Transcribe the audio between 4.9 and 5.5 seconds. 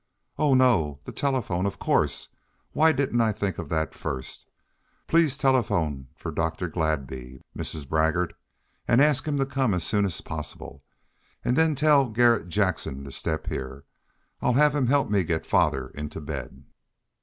Please